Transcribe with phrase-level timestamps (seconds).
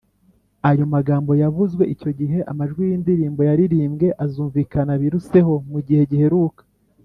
[0.69, 6.61] Ayo magambo yavuzwe icyo gihe, amajwi y’indirimbo yaririmbwe, azumvikana biruseho mu gihe giheruka